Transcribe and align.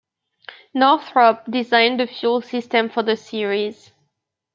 Northrop 0.73 1.45
designed 1.47 1.99
the 1.99 2.07
fuel 2.07 2.41
system 2.41 2.89
for 2.89 3.03
the 3.03 3.15
series. 3.15 3.91